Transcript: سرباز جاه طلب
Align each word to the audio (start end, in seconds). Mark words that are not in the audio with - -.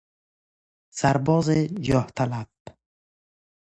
سرباز 0.99 1.49
جاه 1.85 2.07
طلب 2.17 2.49